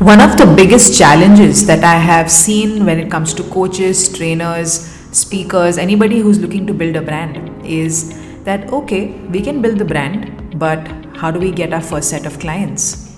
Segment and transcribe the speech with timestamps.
[0.00, 4.90] One of the biggest challenges that I have seen when it comes to coaches, trainers,
[5.10, 8.12] speakers, anybody who's looking to build a brand is
[8.44, 10.86] that okay, we can build the brand, but
[11.16, 13.10] how do we get our first set of clients?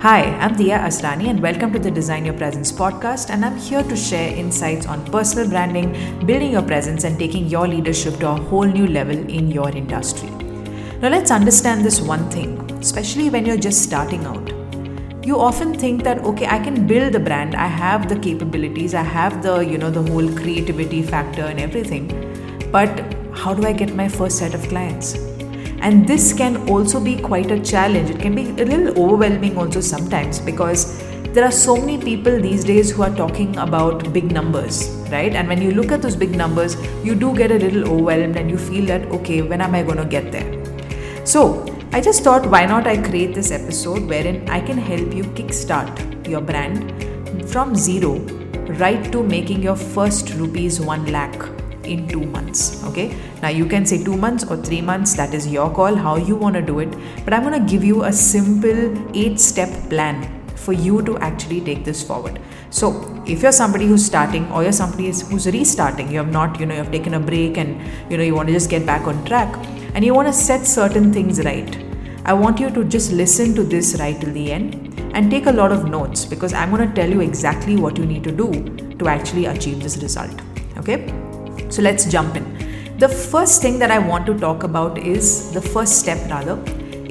[0.00, 3.82] Hi, I'm Dia Asrani and welcome to the Design Your Presence podcast and I'm here
[3.82, 5.92] to share insights on personal branding,
[6.24, 10.30] building your presence and taking your leadership to a whole new level in your industry.
[11.02, 14.63] Now let's understand this one thing, especially when you're just starting out
[15.24, 19.02] you often think that okay i can build the brand i have the capabilities i
[19.02, 22.08] have the you know the whole creativity factor and everything
[22.70, 23.14] but
[23.44, 25.14] how do i get my first set of clients?
[25.80, 28.08] And this can also be quite a challenge.
[28.08, 31.02] It can be a little overwhelming also sometimes because
[31.34, 35.34] there are so many people these days who are talking about big numbers right?
[35.34, 38.50] And when you look at those big numbers you do get a little overwhelmed and
[38.50, 41.26] you feel that okay when am i going to get there?
[41.26, 45.22] So I just thought why not I create this episode wherein I can help you
[45.40, 48.14] kickstart your brand from zero
[48.80, 51.36] right to making your first rupees 1 lakh
[51.84, 53.16] in 2 months okay?
[53.42, 56.34] Now you can say 2 months or 3 months that is your call how you
[56.34, 58.82] want to do it but i'm going to give you a simple
[59.14, 60.26] 8 step plan
[60.64, 62.40] for you to actually take this forward.
[62.70, 62.90] So
[63.26, 66.74] if you're somebody who's starting or you're somebody who's restarting you have not you know
[66.74, 69.24] you have taken a break and you know you want to just get back on
[69.24, 69.54] track
[69.94, 71.84] and you want to set certain things right
[72.26, 75.52] I want you to just listen to this right till the end and take a
[75.52, 78.50] lot of notes because I'm going to tell you exactly what you need to do
[78.98, 80.40] to actually achieve this result.
[80.78, 81.06] Okay?
[81.68, 82.96] So let's jump in.
[82.96, 86.58] The first thing that I want to talk about is the first step, rather,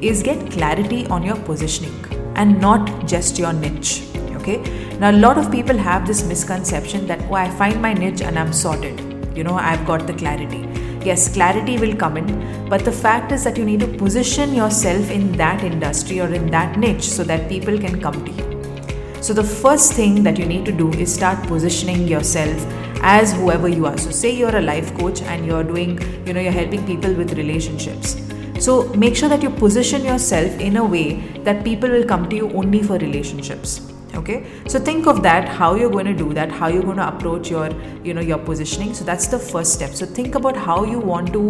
[0.00, 1.94] is get clarity on your positioning
[2.34, 4.02] and not just your niche.
[4.32, 4.58] Okay?
[4.98, 8.36] Now, a lot of people have this misconception that, oh, I find my niche and
[8.36, 9.00] I'm sorted.
[9.36, 10.64] You know, I've got the clarity
[11.04, 15.10] yes, clarity will come in, but the fact is that you need to position yourself
[15.10, 19.22] in that industry or in that niche so that people can come to you.
[19.22, 22.66] So, the first thing that you need to do is start positioning yourself
[23.02, 23.96] as whoever you are.
[23.96, 27.32] So, say you're a life coach and you're doing, you know, you're helping people with
[27.32, 28.20] relationships.
[28.58, 32.36] So, make sure that you position yourself in a way that people will come to
[32.36, 34.46] you only for relationships okay?
[34.66, 37.50] So think of that how you're going to do that how you're going to approach
[37.50, 37.70] your
[38.02, 38.94] you know your positioning.
[38.94, 39.94] So that's the first step.
[39.94, 41.42] So think about how you want to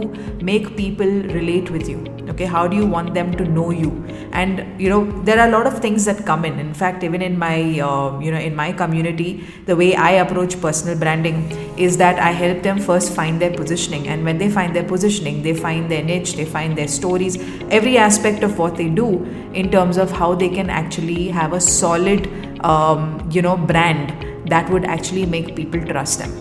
[0.42, 2.04] make people relate with you.
[2.28, 2.44] Okay?
[2.44, 3.90] How do you want them to know you?
[4.32, 6.58] And you know there are a lot of things that come in.
[6.58, 10.60] In fact even in my uh, you know in my community the way i approach
[10.60, 11.36] personal branding
[11.76, 14.08] is that i help them first find their positioning.
[14.08, 17.38] And when they find their positioning they find their niche they find their stories
[17.70, 21.60] every aspect of what they do in terms of how they can actually have a
[21.60, 22.28] solid
[22.60, 26.32] um, you know brand that would actually make people trust them.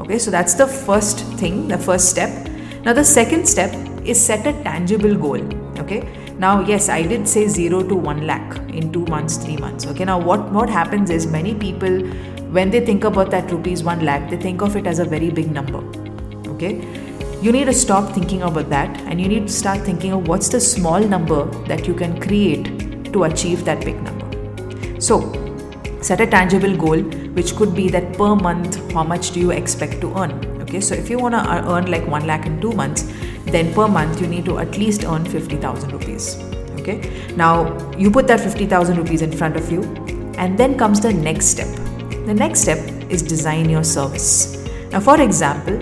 [0.00, 2.48] Okay so that's the first thing the first step.
[2.84, 5.42] Now the second step is set a tangible goal.
[5.78, 6.00] Okay
[6.38, 9.86] now yes i did say 0 to 1 lakh in 2 months 3 months.
[9.86, 12.00] Okay now what what happens is many people
[12.58, 15.30] when they think about that rupees 1 lakh they think of it as a very
[15.30, 15.84] big number.
[16.54, 16.72] Okay
[17.42, 20.50] you need to stop thinking about that and you need to start thinking of what's
[20.50, 22.66] the small number that you can create
[23.12, 25.00] to achieve that big number.
[25.00, 25.20] So
[26.00, 27.00] set a tangible goal
[27.38, 30.32] which could be that per month how much do you expect to earn?
[30.62, 33.10] Okay so if you want to uh, earn like 1 lakh in 2 months
[33.46, 36.38] then per month you need to at least earn 50000 rupees.
[36.80, 36.98] Okay
[37.36, 37.54] now
[37.96, 39.82] you put that 50000 rupees in front of you
[40.38, 41.68] and then comes the next step.
[42.26, 42.78] The next step
[43.10, 44.56] is design your service.
[44.92, 45.78] Now for example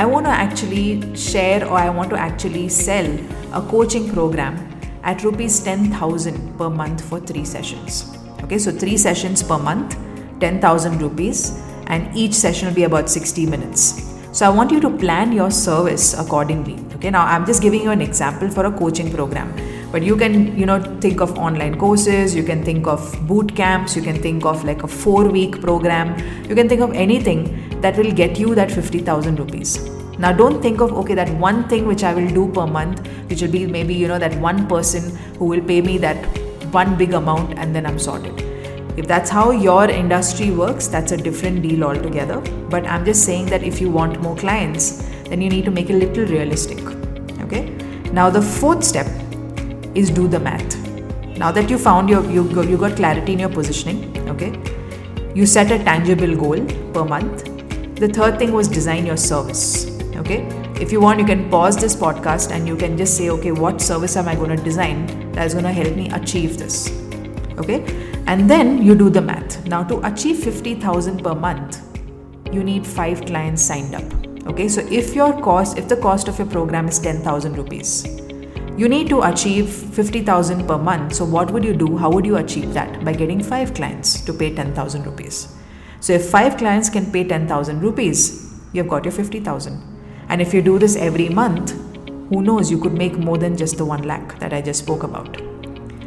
[0.00, 0.86] i want to actually
[1.16, 3.06] share or i want to actually sell
[3.60, 4.58] a coaching program
[5.02, 9.96] at rupees 10000 per month for 3 sessions Okay, so three sessions per month,
[10.38, 14.14] 10,000 rupees, and each session will be about 60 minutes.
[14.30, 16.78] So I want you to plan your service accordingly.
[16.94, 19.52] Okay, now I'm just giving you an example for a coaching program.
[19.90, 23.96] But you can, you know, think of online courses, you can think of boot camps,
[23.96, 26.16] you can think of like a four week program,
[26.48, 29.90] you can think of anything that will get you that 50,000 rupees.
[30.20, 33.42] Now, don't think of okay, that one thing which I will do per month, which
[33.42, 37.14] will be maybe you know that one person who will pay me that one big
[37.14, 38.40] amount and then I'm sorted.
[38.96, 42.40] If that's how your industry works, that's a different deal altogether.
[42.70, 45.90] But I'm just saying that if you want more clients, then you need to make
[45.90, 46.80] it a little realistic.
[47.42, 47.68] Okay?
[48.12, 49.06] Now, the fourth step
[49.94, 50.76] is do the math.
[51.36, 54.58] Now that you found your you you got clarity in your positioning, okay?
[55.34, 56.64] You set a tangible goal
[56.94, 57.44] per month.
[57.96, 59.86] The third thing was design your service.
[60.16, 60.38] Okay?
[60.80, 63.82] If you want, you can pause this podcast and you can just say, okay, what
[63.82, 65.06] service am I going to design
[65.36, 66.90] that is going to help me achieve this?
[67.58, 67.80] Okay?
[68.26, 69.64] And then you do the math.
[69.66, 71.80] Now, to achieve 50,000 per month,
[72.52, 74.04] you need five clients signed up.
[74.46, 78.06] Okay, so if your cost, if the cost of your program is 10,000 rupees,
[78.76, 82.36] you need to achieve 50000 per month so what would you do how would you
[82.36, 85.56] achieve that by getting 5 clients to pay 10000 rupees
[86.00, 88.20] so if 5 clients can pay 10000 rupees
[88.74, 89.80] you've got your 50000
[90.28, 91.72] and if you do this every month
[92.28, 95.02] who knows you could make more than just the 1 lakh that i just spoke
[95.02, 95.42] about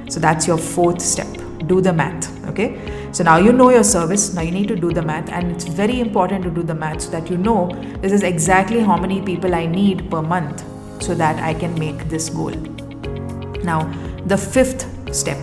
[0.10, 1.28] so that's your fourth step
[1.68, 2.70] do the math okay
[3.12, 5.66] so now you know your service now you need to do the math and it's
[5.84, 7.62] very important to do the math so that you know
[8.02, 10.68] this is exactly how many people i need per month
[11.02, 12.52] so that I can make this goal.
[13.64, 13.92] Now,
[14.26, 15.38] the fifth step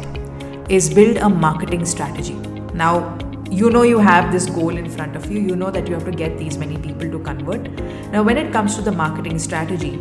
[0.69, 2.35] is build a marketing strategy.
[2.75, 3.19] Now,
[3.51, 6.05] you know you have this goal in front of you, you know that you have
[6.05, 7.71] to get these many people to convert.
[8.11, 9.99] Now, when it comes to the marketing strategy,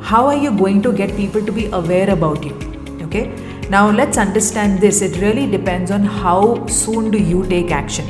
[0.00, 2.54] how are you going to get people to be aware about you?
[3.02, 3.26] Okay,
[3.68, 5.02] now let's understand this.
[5.02, 8.06] It really depends on how soon do you take action.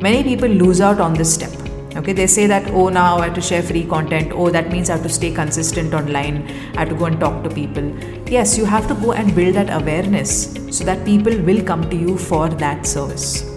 [0.00, 1.50] Many people lose out on this step.
[1.96, 2.12] Okay?
[2.12, 4.32] They say that oh now i have to share free content.
[4.32, 6.48] Oh that means i have to stay consistent online.
[6.74, 7.92] I have to go and talk to people.
[8.30, 11.96] Yes you have to go and build that awareness so that people will come to
[11.96, 13.51] you for that service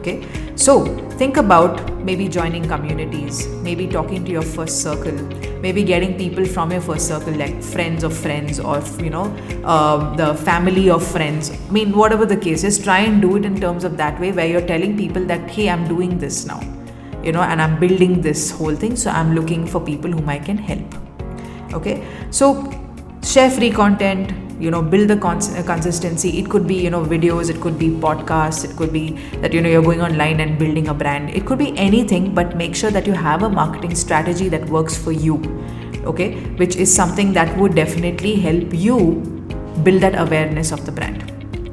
[0.00, 0.26] okay.
[0.56, 0.84] So
[1.20, 5.16] think about maybe joining communities maybe talking to your first circle
[5.64, 9.24] maybe getting people from your first circle like friends of friends or you know
[9.64, 11.50] uh, the family of friends.
[11.50, 14.32] I mean whatever the case is try and do it in terms of that way
[14.32, 16.60] where you're telling people that hey i'm doing this now
[17.22, 20.38] you know and i'm building this whole thing so i'm looking for people whom i
[20.38, 20.94] can help.
[21.74, 22.06] Okay.
[22.30, 22.46] So
[23.22, 26.38] share free content you know build the cons- consistency.
[26.38, 29.04] It could be you know videos it could be podcasts it could be
[29.42, 31.30] that you know you're going online and building a brand.
[31.30, 34.96] It could be anything but make sure that you have a marketing strategy that works
[34.96, 35.36] for you
[36.04, 36.34] okay?
[36.62, 38.98] Which is something that would definitely help you
[39.82, 41.24] build that awareness of the brand.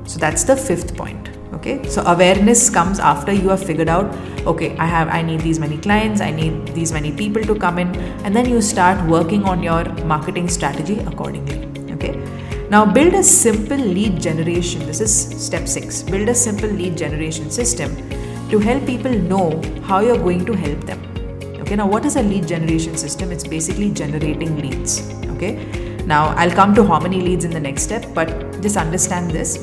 [0.05, 1.87] So that's the fifth point okay?
[1.89, 4.15] So awareness comes after you have figured out
[4.47, 7.77] okay i have i need these many clients i need these many people to come
[7.77, 7.93] in
[8.23, 11.76] and then you start working on your marketing strategy accordingly
[12.69, 14.85] now build a simple lead generation.
[14.85, 15.13] This is
[15.45, 17.95] step 6 build a simple lead generation system
[18.49, 21.01] to help people know how you're going to help them.
[21.61, 23.31] Okay now what is a lead generation system?
[23.31, 25.09] It's basically generating leads.
[25.35, 25.53] Okay
[26.07, 28.29] now i'll come to how many leads in the next step but
[28.61, 29.57] just understand this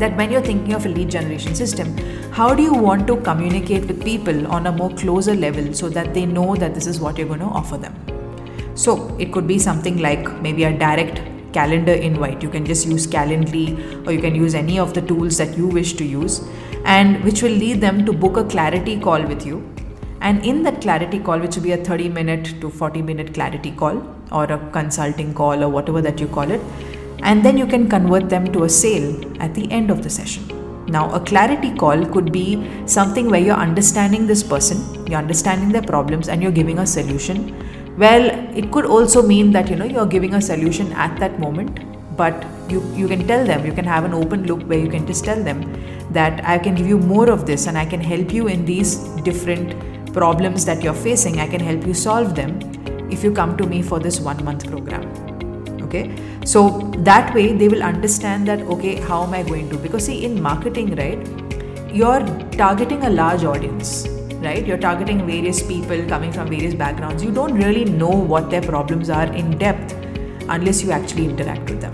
[0.00, 1.96] that when you're thinking of a lead generation system,
[2.32, 6.14] how do you want to communicate with people on a more closer level so that
[6.14, 7.94] they know that this is what you're going to offer them?
[8.74, 11.20] So it could be something like maybe a direct
[11.52, 12.42] calendar invite.
[12.42, 15.66] You can just use Calendly or you can use any of the tools that you
[15.66, 16.40] wish to use,
[16.84, 19.66] and which will lead them to book a clarity call with you.
[20.20, 23.70] And in that clarity call, which will be a 30 minute to 40 minute clarity
[23.70, 26.60] call or a consulting call or whatever that you call it,
[27.22, 30.60] and then you can convert them to a sale at the end of the session.
[30.86, 35.82] Now, a clarity call could be something where you're understanding this person, you're understanding their
[35.82, 37.54] problems, and you're giving a solution.
[38.00, 41.80] Well, it could also mean that you know you're giving a solution at that moment,
[42.16, 45.06] but you, you can tell them, you can have an open loop where you can
[45.06, 45.60] just tell them
[46.10, 48.96] that I can give you more of this and I can help you in these
[49.28, 51.40] different problems that you're facing.
[51.40, 52.58] I can help you solve them
[53.10, 55.04] if you come to me for this one month program.
[55.82, 56.16] Okay?
[56.46, 59.76] So that way they will understand that okay how am i going to?
[59.76, 61.28] Because see in marketing right
[61.92, 64.06] you're targeting a large audience
[64.40, 64.66] right?
[64.66, 67.22] You're targeting various people coming from various backgrounds.
[67.22, 69.92] You don't really know what their problems are in depth
[70.48, 71.92] unless you actually interact with them.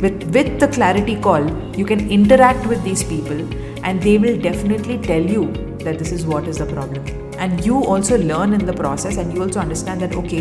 [0.00, 1.44] With with the clarity call
[1.76, 3.40] you can interact with these people
[3.84, 5.46] and they will definitely tell you
[5.84, 7.04] that this is what is the problem.
[7.38, 10.40] And you also learn in the process and you also understand that okay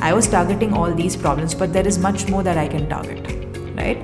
[0.00, 3.26] i was targeting all these problems but there is much more that i can target
[3.76, 3.98] right?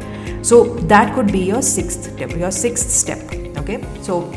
[0.45, 3.21] So that could be your sixth step your sixth step
[3.59, 3.85] okay?
[4.03, 4.33] So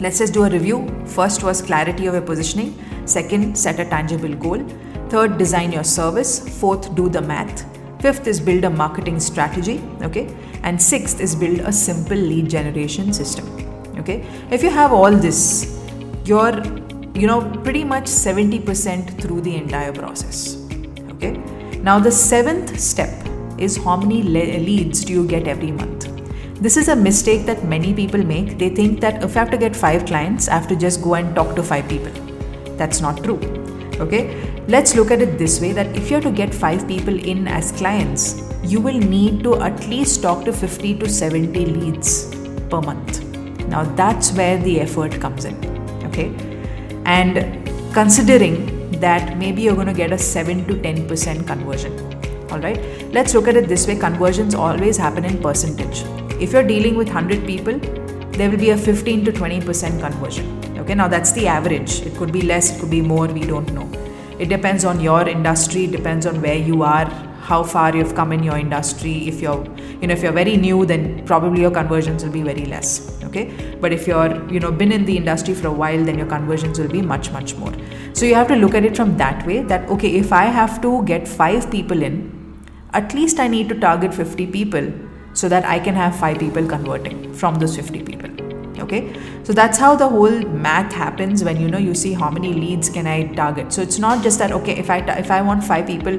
[0.00, 2.74] let's just do a review first was clarity of your positioning
[3.06, 4.66] second set a tangible goal
[5.08, 7.64] third design your service fourth do the math
[8.00, 10.26] fifth is build a marketing strategy okay
[10.62, 13.46] and sixth is build a simple lead generation system
[13.98, 15.74] okay if you have all this
[16.24, 16.64] you're,
[17.14, 20.56] you know, pretty much 70% through the entire process.
[21.10, 21.32] Okay.
[21.82, 23.12] Now, the seventh step
[23.58, 25.93] is how many le- leads do you get every month?
[26.60, 28.58] This is a mistake that many people make.
[28.58, 31.14] They think that if I have to get five clients, I have to just go
[31.14, 32.12] and talk to five people.
[32.76, 33.38] That's not true.
[34.00, 34.50] Okay.
[34.66, 37.46] Let's look at it this way that if you have to get five people in
[37.46, 42.34] as clients, you will need to at least talk to 50 to 70 leads
[42.70, 43.22] per month.
[43.68, 45.56] Now, that's where the effort comes in.
[46.06, 46.54] Okay
[47.06, 51.92] and considering that maybe you're going to get a 7 to 10% conversion
[52.50, 52.80] all right
[53.12, 56.04] let's look at it this way conversions always happen in percentage
[56.44, 57.78] if you're dealing with 100 people
[58.38, 62.32] there will be a 15 to 20% conversion okay now that's the average it could
[62.32, 63.86] be less it could be more we don't know
[64.38, 67.06] it depends on your industry it depends on where you are
[67.44, 69.28] how far you've come in your industry.
[69.28, 69.64] If you're,
[70.00, 73.22] you know, if you're very new, then probably your conversions will be very less.
[73.24, 76.26] Okay, but if you're, you know, been in the industry for a while, then your
[76.26, 77.72] conversions will be much, much more.
[78.14, 79.62] So you have to look at it from that way.
[79.62, 82.30] That okay, if I have to get five people in,
[82.92, 84.92] at least I need to target 50 people
[85.34, 88.14] so that I can have five people converting from those 50 people
[88.84, 89.12] okay?
[89.44, 92.88] So that's how the whole math happens when you know you see how many leads
[92.88, 93.72] can i target.
[93.72, 96.18] So it's not just that okay if i if i want 5 people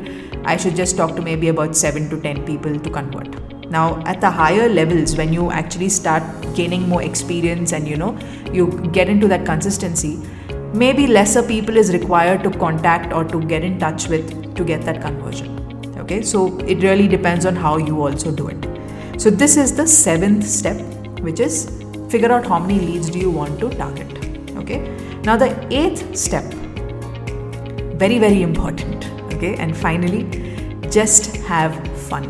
[0.54, 3.42] i should just talk to maybe about 7 to 10 people to convert.
[3.76, 6.24] Now at the higher levels when you actually start
[6.56, 8.18] gaining more experience and you know
[8.54, 8.68] you
[9.00, 10.14] get into that consistency
[10.84, 14.82] maybe lesser people is required to contact or to get in touch with to get
[14.92, 15.60] that conversion
[15.98, 16.22] okay?
[16.22, 18.75] So it really depends on how you also do it
[19.18, 20.78] so this is the seventh step
[21.22, 21.72] which is
[22.10, 24.12] figure out how many leads do you want to target
[24.58, 24.80] okay?
[25.24, 26.44] Now the eighth step
[28.04, 29.56] very very important okay?
[29.56, 30.24] And finally
[30.92, 31.74] just have
[32.10, 32.26] fun.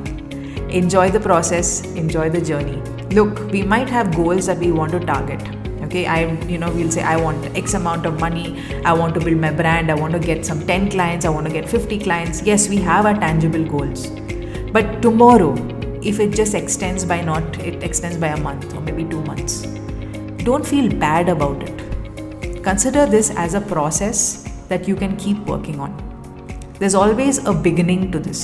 [0.70, 2.82] Enjoy the process enjoy the journey.
[3.15, 5.42] Look we might have goals that we want to target
[5.86, 6.06] okay?
[6.06, 8.63] I you know we'll say i want x amount of money.
[8.86, 9.89] I want to build my brand.
[9.89, 11.25] I want to get some 10 clients.
[11.25, 12.44] I want to get 50 clients.
[12.44, 14.08] Yes we have our tangible goals.
[14.72, 15.75] But tomorrow
[16.06, 19.62] if it just extends by not it extends by a month or maybe 2 months.
[20.44, 22.64] Don't feel bad about it.
[22.64, 25.96] Consider this as a process that you can keep working on.
[26.80, 28.44] There's always a beginning to this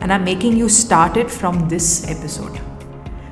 [0.00, 2.60] and i'm making you start it from this episode.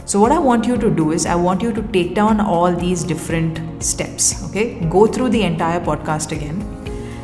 [0.05, 2.75] So what i want you to do is i want you to take down all
[2.75, 4.81] these different steps okay?
[4.99, 6.63] Go through the entire podcast again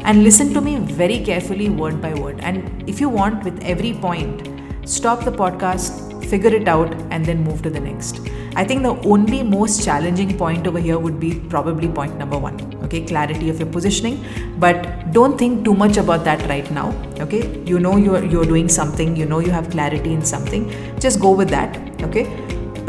[0.05, 2.39] and listen to me very carefully word by word.
[2.41, 4.49] And if you want with every point
[4.89, 8.21] stop the podcast figure it out, and then move to the next.
[8.55, 12.59] I think the only most challenging point over here would be probably point number one.
[12.85, 14.25] Okay, clarity of your positioning,
[14.59, 16.91] but don't think too much about that right now.
[17.27, 17.43] Okay,
[17.73, 20.71] you know you're you're doing something, you know you have clarity in something.
[21.07, 21.81] Just go with that.
[22.11, 22.25] Okay,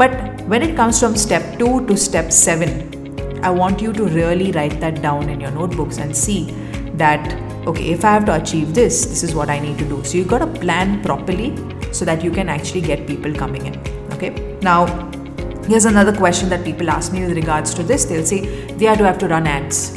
[0.04, 0.16] but
[0.54, 2.72] when it comes from step two to step seven,
[3.42, 6.40] I want you to really write that down in your notebooks and see
[7.04, 10.02] that okay, if I have to achieve this, this is what I need to do.
[10.04, 11.50] So you've got to plan properly
[11.98, 13.78] so that you can actually get people coming in.
[14.14, 14.30] Okay.
[14.62, 14.86] Now,
[15.66, 18.04] here's another question that people ask me with regards to this.
[18.04, 18.40] They'll say
[18.72, 19.90] they to have to run ads,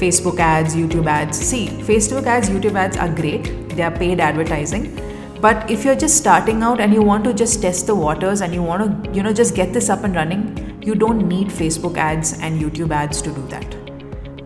[0.00, 1.38] Facebook ads, YouTube ads.
[1.38, 3.52] See, Facebook ads, YouTube ads are great.
[3.76, 4.96] They are paid advertising.
[5.40, 8.52] But if you're just starting out and you want to just test the waters and
[8.52, 11.96] you want to, you know, just get this up and running, you don't need Facebook
[11.96, 13.76] ads and YouTube ads to do that.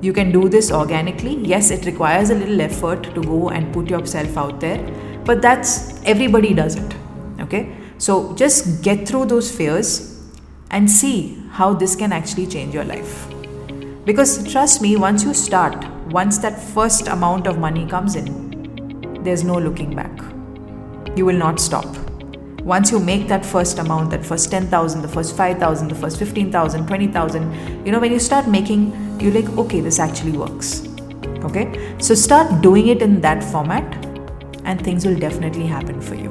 [0.04, 1.34] You can do this organically.
[1.36, 4.78] Yes, it requires a little effort to go and put yourself out there
[5.24, 6.94] but that's everybody does it
[7.40, 7.74] okay?
[7.98, 10.20] So just get through those fears
[10.70, 13.28] and see how this can actually change your life.
[14.04, 18.44] Because trust me once you start once that first amount of money comes in
[19.22, 20.12] there's no looking back.
[21.16, 21.86] You will not stop.
[22.60, 26.86] Once you make that first amount that first 10000 the first 5000 the first 15000
[26.86, 30.86] 20000 you know when you start making you're like okay this actually works
[31.44, 31.96] okay?
[31.98, 34.03] So start doing it in that format
[34.64, 36.30] and things will definitely happen for you.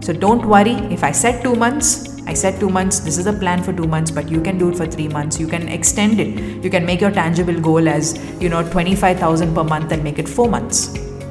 [0.00, 3.32] So don't worry if I said two months, I said two months, this is a
[3.32, 5.40] plan for two months, but you can do it for three months.
[5.40, 6.62] You can extend it.
[6.62, 10.28] You can make your tangible goal as, you know, 25,000 per month and make it
[10.28, 10.88] four months.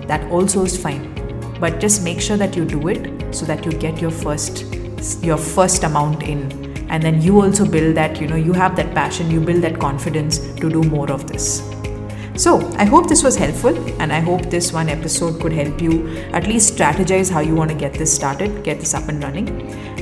[0.08, 1.14] That also is fine.
[1.60, 4.66] But just make sure that you do it so that you get your first
[5.22, 8.94] your first amount in and then you also build that you know you have that
[8.96, 11.62] passion you build that confidence to do more of this
[12.38, 16.08] so, I hope this was helpful and I hope this one episode could help you
[16.34, 19.50] at least strategize how you want to get this started, get this up and running.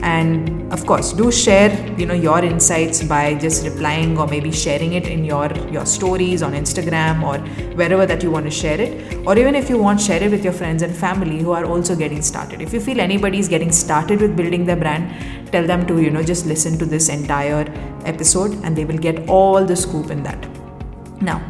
[0.04, 4.94] And of course, do share, you know, your insights by just replying or maybe sharing
[4.94, 7.40] it in your your stories on Instagram or
[7.76, 9.16] wherever that you want to share it.
[9.26, 11.96] Or even if you want share it with your friends and family who are also
[11.96, 12.62] getting started.
[12.62, 16.12] If you feel anybody is getting started with building their brand, tell them to, you
[16.12, 17.66] know, just listen to this entire
[18.06, 20.50] episode and they will get all the scoop in that.
[21.22, 21.42] Now,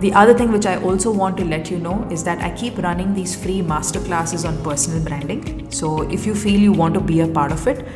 [0.00, 2.78] the other thing which I also want to let you know is that I keep
[2.78, 5.70] running these free masterclasses on personal branding.
[5.70, 7.86] So if you feel you want to be a part of it,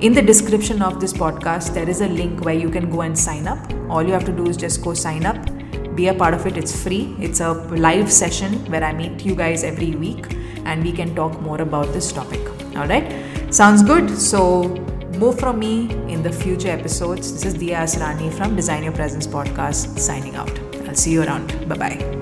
[0.00, 3.16] in the description of this podcast, there is a link where you can go and
[3.16, 3.72] sign up.
[3.88, 5.36] All you have to do is just go sign up,
[5.94, 6.56] be a part of it.
[6.56, 7.14] It's free.
[7.20, 11.40] It's a live session where I meet you guys every week and we can talk
[11.40, 12.40] more about this topic.
[12.76, 13.54] All right?
[13.54, 14.10] Sounds good?
[14.18, 14.64] So,
[15.18, 17.32] more from me in the future episodes.
[17.32, 20.71] This is Dia Asrani from Design Your Presence podcast signing out.
[20.92, 21.66] I'll see you around.
[21.66, 22.21] Bye bye.